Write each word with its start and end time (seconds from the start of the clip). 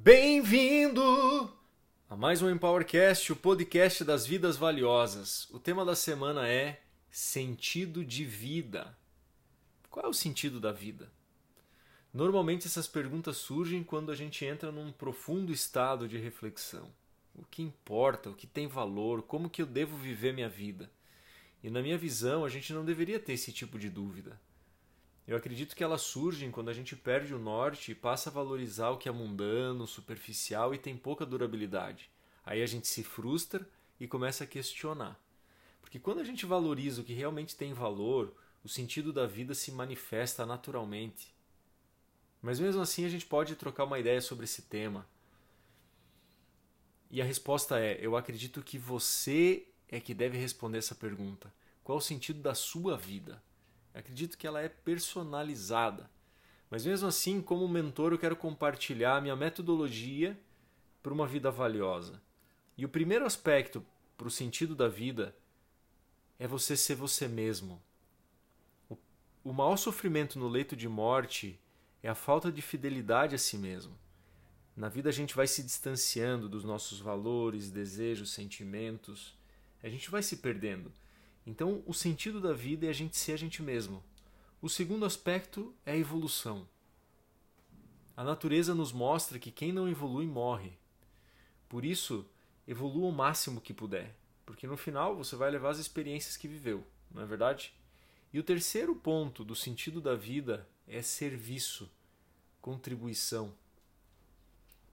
Bem-vindo 0.00 1.52
a 2.08 2.14
mais 2.14 2.40
um 2.40 2.48
Empowercast, 2.48 3.32
o 3.32 3.36
podcast 3.36 4.04
das 4.04 4.24
vidas 4.24 4.56
valiosas. 4.56 5.50
O 5.50 5.58
tema 5.58 5.84
da 5.84 5.96
semana 5.96 6.48
é 6.48 6.80
sentido 7.10 8.04
de 8.04 8.24
vida. 8.24 8.96
Qual 9.90 10.06
é 10.06 10.08
o 10.08 10.14
sentido 10.14 10.60
da 10.60 10.70
vida? 10.70 11.10
Normalmente 12.14 12.68
essas 12.68 12.86
perguntas 12.86 13.38
surgem 13.38 13.82
quando 13.82 14.12
a 14.12 14.14
gente 14.14 14.44
entra 14.44 14.70
num 14.70 14.92
profundo 14.92 15.52
estado 15.52 16.06
de 16.06 16.16
reflexão. 16.16 16.88
O 17.34 17.44
que 17.44 17.60
importa, 17.60 18.30
o 18.30 18.36
que 18.36 18.46
tem 18.46 18.68
valor, 18.68 19.22
como 19.22 19.50
que 19.50 19.60
eu 19.60 19.66
devo 19.66 19.96
viver 19.96 20.32
minha 20.32 20.48
vida? 20.48 20.88
E 21.60 21.68
na 21.68 21.82
minha 21.82 21.98
visão, 21.98 22.44
a 22.44 22.48
gente 22.48 22.72
não 22.72 22.84
deveria 22.84 23.18
ter 23.18 23.32
esse 23.32 23.50
tipo 23.50 23.76
de 23.76 23.90
dúvida. 23.90 24.40
Eu 25.28 25.36
acredito 25.36 25.76
que 25.76 25.84
elas 25.84 26.00
surgem 26.00 26.50
quando 26.50 26.70
a 26.70 26.72
gente 26.72 26.96
perde 26.96 27.34
o 27.34 27.38
norte 27.38 27.92
e 27.92 27.94
passa 27.94 28.30
a 28.30 28.32
valorizar 28.32 28.88
o 28.88 28.96
que 28.96 29.10
é 29.10 29.12
mundano, 29.12 29.86
superficial 29.86 30.74
e 30.74 30.78
tem 30.78 30.96
pouca 30.96 31.26
durabilidade. 31.26 32.10
Aí 32.46 32.62
a 32.62 32.66
gente 32.66 32.88
se 32.88 33.04
frustra 33.04 33.68
e 34.00 34.08
começa 34.08 34.44
a 34.44 34.46
questionar. 34.46 35.20
Porque 35.82 35.98
quando 35.98 36.20
a 36.20 36.24
gente 36.24 36.46
valoriza 36.46 37.02
o 37.02 37.04
que 37.04 37.12
realmente 37.12 37.54
tem 37.54 37.74
valor, 37.74 38.34
o 38.64 38.70
sentido 38.70 39.12
da 39.12 39.26
vida 39.26 39.54
se 39.54 39.70
manifesta 39.70 40.46
naturalmente. 40.46 41.34
Mas 42.40 42.58
mesmo 42.58 42.80
assim 42.80 43.04
a 43.04 43.08
gente 43.10 43.26
pode 43.26 43.54
trocar 43.54 43.84
uma 43.84 43.98
ideia 43.98 44.22
sobre 44.22 44.44
esse 44.44 44.62
tema. 44.62 45.06
E 47.10 47.20
a 47.20 47.24
resposta 47.26 47.78
é: 47.78 47.98
eu 48.00 48.16
acredito 48.16 48.62
que 48.62 48.78
você 48.78 49.66
é 49.90 50.00
que 50.00 50.14
deve 50.14 50.38
responder 50.38 50.78
essa 50.78 50.94
pergunta. 50.94 51.52
Qual 51.84 51.98
o 51.98 52.00
sentido 52.00 52.40
da 52.40 52.54
sua 52.54 52.96
vida? 52.96 53.42
Acredito 53.98 54.38
que 54.38 54.46
ela 54.46 54.60
é 54.60 54.68
personalizada. 54.68 56.08
Mas 56.70 56.86
mesmo 56.86 57.08
assim, 57.08 57.42
como 57.42 57.66
mentor, 57.66 58.12
eu 58.12 58.18
quero 58.18 58.36
compartilhar 58.36 59.16
a 59.16 59.20
minha 59.20 59.34
metodologia 59.34 60.38
para 61.02 61.12
uma 61.12 61.26
vida 61.26 61.50
valiosa. 61.50 62.22
E 62.76 62.84
o 62.84 62.88
primeiro 62.88 63.26
aspecto 63.26 63.84
para 64.16 64.28
o 64.28 64.30
sentido 64.30 64.76
da 64.76 64.86
vida 64.86 65.34
é 66.38 66.46
você 66.46 66.76
ser 66.76 66.94
você 66.94 67.26
mesmo. 67.26 67.82
O, 69.42 69.52
maior 69.52 69.76
sofrimento 69.76 70.38
no 70.38 70.46
leito 70.46 70.76
de 70.76 70.88
morte 70.88 71.58
é 72.00 72.08
a 72.08 72.14
falta 72.14 72.52
de 72.52 72.62
fidelidade 72.62 73.34
a 73.34 73.38
si 73.38 73.58
mesmo. 73.58 73.98
Na 74.76 74.88
vida 74.88 75.08
a 75.08 75.12
gente 75.12 75.34
vai 75.34 75.48
se 75.48 75.60
distanciando 75.60 76.48
dos 76.48 76.62
nossos 76.62 77.00
valores, 77.00 77.68
desejos, 77.68 78.30
sentimentos. 78.30 79.36
A 79.82 79.88
gente 79.88 80.08
vai 80.08 80.22
se 80.22 80.36
perdendo. 80.36 80.92
Então, 81.48 81.82
o 81.86 81.94
sentido 81.94 82.42
da 82.42 82.52
vida 82.52 82.84
é 82.84 82.90
a 82.90 82.92
gente 82.92 83.16
ser 83.16 83.32
a 83.32 83.36
gente 83.38 83.62
mesmo. 83.62 84.04
O 84.60 84.68
segundo 84.68 85.06
aspecto 85.06 85.74
é 85.86 85.92
a 85.92 85.96
evolução. 85.96 86.68
A 88.14 88.22
natureza 88.22 88.74
nos 88.74 88.92
mostra 88.92 89.38
que 89.38 89.50
quem 89.50 89.72
não 89.72 89.88
evolui 89.88 90.26
morre. 90.26 90.76
Por 91.66 91.86
isso, 91.86 92.26
evolua 92.66 93.08
o 93.08 93.12
máximo 93.12 93.62
que 93.62 93.72
puder, 93.72 94.14
porque 94.44 94.66
no 94.66 94.76
final 94.76 95.16
você 95.16 95.36
vai 95.36 95.50
levar 95.50 95.70
as 95.70 95.78
experiências 95.78 96.36
que 96.36 96.46
viveu, 96.46 96.86
não 97.10 97.22
é 97.22 97.24
verdade? 97.24 97.72
E 98.30 98.38
o 98.38 98.44
terceiro 98.44 98.94
ponto 98.94 99.42
do 99.42 99.56
sentido 99.56 100.02
da 100.02 100.14
vida 100.14 100.68
é 100.86 101.00
serviço, 101.00 101.90
contribuição. 102.60 103.54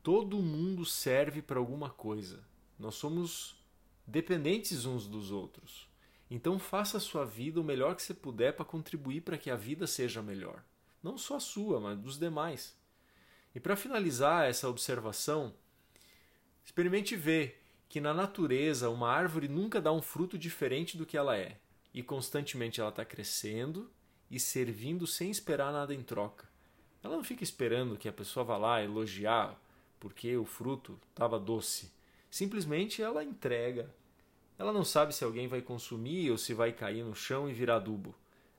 Todo 0.01 0.41
mundo 0.41 0.85
serve 0.85 1.41
para 1.41 1.59
alguma 1.59 1.89
coisa. 1.89 2.41
Nós 2.79 2.95
somos 2.95 3.61
dependentes 4.07 4.85
uns 4.85 5.05
dos 5.05 5.31
outros. 5.31 5.93
Então 6.29 6.57
faça 6.57 6.97
a 6.97 7.01
sua 7.01 7.25
vida 7.25 7.61
o 7.61 7.63
melhor 7.63 7.95
que 7.95 8.01
você 8.01 8.13
puder 8.13 8.53
para 8.53 8.65
contribuir 8.65 9.21
para 9.21 9.37
que 9.37 9.49
a 9.49 9.55
vida 9.55 9.85
seja 9.85 10.21
melhor. 10.21 10.63
Não 11.01 11.17
só 11.17 11.35
a 11.35 11.39
sua, 11.39 11.79
mas 11.79 11.97
dos 11.99 12.17
demais. 12.17 12.75
E 13.53 13.59
para 13.59 13.75
finalizar 13.75 14.49
essa 14.49 14.67
observação, 14.67 15.53
experimente 16.65 17.15
ver 17.15 17.61
que 17.87 18.01
na 18.01 18.13
natureza 18.13 18.89
uma 18.89 19.09
árvore 19.09 19.47
nunca 19.47 19.79
dá 19.79 19.91
um 19.91 20.01
fruto 20.01 20.37
diferente 20.37 20.97
do 20.97 21.05
que 21.05 21.15
ela 21.15 21.37
é. 21.37 21.57
E 21.93 22.03
constantemente 22.03 22.81
ela 22.81 22.89
está 22.89 23.05
crescendo 23.05 23.89
e 24.29 24.39
servindo 24.39 25.05
sem 25.05 25.29
esperar 25.29 25.71
nada 25.71 25.93
em 25.93 26.03
troca. 26.03 26.49
Ela 27.03 27.15
não 27.15 27.23
fica 27.23 27.43
esperando 27.43 27.97
que 27.97 28.09
a 28.09 28.13
pessoa 28.13 28.43
vá 28.43 28.57
lá 28.57 28.83
elogiar 28.83 29.57
porque 29.99 30.35
o 30.35 30.45
fruto 30.45 30.99
estava 31.09 31.39
doce. 31.39 31.91
Simplesmente 32.29 33.01
ela 33.01 33.23
entrega 33.23 33.89
ela 34.57 34.71
não 34.71 34.85
sabe 34.85 35.13
se 35.13 35.23
alguém 35.23 35.47
vai 35.47 35.61
consumir 35.61 36.31
ou 36.31 36.37
se 36.37 36.53
vai 36.53 36.71
cair 36.71 37.03
no 37.03 37.15
chão 37.15 37.49
e 37.49 37.53
virar 37.53 37.77
adubo, 37.77 38.15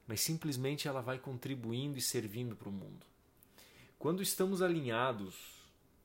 mas 0.07 0.21
simplesmente 0.21 0.87
ela 0.87 1.01
vai 1.01 1.19
contribuindo 1.19 1.99
e 1.99 2.03
servindo 2.03 2.55
para 2.55 2.69
o 2.69 2.73
mundo. 2.73 3.07
Quando 3.99 4.23
estamos 4.23 4.61
alinhados 4.61 5.35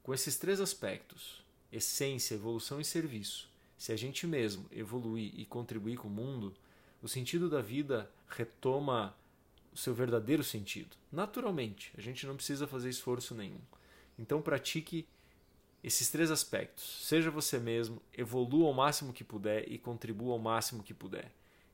com 0.02 0.14
esses 0.14 0.38
três 0.38 0.62
aspectos, 0.62 1.44
essência, 1.72 2.36
evolução 2.36 2.80
e 2.80 2.86
serviço, 2.86 3.50
se 3.78 3.92
a 3.92 3.98
gente 3.98 4.26
mesmo 4.26 4.66
evoluir 4.72 5.34
e 5.36 5.46
contribuir 5.46 5.98
com 5.98 6.08
o 6.08 6.12
mundo, 6.12 6.54
o 7.02 7.08
sentido 7.08 7.50
da 7.50 7.62
vida 7.62 8.10
retoma 8.28 9.16
o 9.74 9.78
seu 9.78 9.94
verdadeiro 9.94 10.44
sentido. 10.44 10.96
Naturalmente, 11.12 11.92
a 11.98 12.02
gente 12.02 12.26
não 12.26 12.36
precisa 12.36 12.68
fazer 12.68 12.90
esforço 12.90 13.34
nenhum. 13.34 13.60
Então 14.18 14.42
pratique 14.42 15.08
esses 15.84 16.10
três 16.10 16.32
aspectos. 16.32 17.06
Seja 17.06 17.32
você 17.32 17.60
mesmo, 17.60 18.02
evolua 18.16 18.68
ao 18.68 18.74
máximo 18.74 19.14
que 19.14 19.24
puder 19.24 19.72
e 19.72 19.78
contribua 19.78 20.34
ao 20.34 20.40
máximo 20.40 20.84
que 20.84 20.94
puder. 20.94 21.32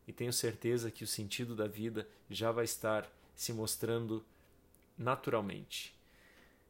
E 0.07 0.13
tenho 0.13 0.31
certeza 0.31 0.89
que 0.89 1.03
o 1.03 1.07
sentido 1.07 1.55
da 1.55 1.67
vida 1.67 2.07
já 2.29 2.51
vai 2.51 2.65
estar 2.65 3.11
se 3.35 3.51
mostrando 3.51 4.23
naturalmente. 4.97 5.93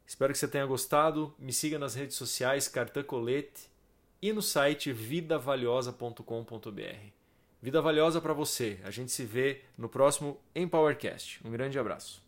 Espero 0.06 0.34
que 0.34 0.40
você 0.40 0.48
tenha 0.48 0.66
gostado. 0.66 1.34
Me 1.38 1.54
siga 1.54 1.78
nas 1.78 1.94
redes 1.94 2.16
sociais 2.16 2.68
Cartã 2.68 3.04
Colete 3.04 3.70
e 4.22 4.34
no 4.34 4.42
site 4.42 4.92
vidavaliosa.com.br. 4.92 7.12
Vida 7.62 7.82
valiosa 7.82 8.22
para 8.22 8.34
você. 8.34 8.80
A 8.84 8.92
gente 8.92 9.12
se 9.12 9.26
vê 9.26 9.62
no 9.78 9.90
próximo 9.90 10.40
Empowercast. 10.56 11.46
Um 11.46 11.52
grande 11.52 11.78
abraço. 11.78 12.27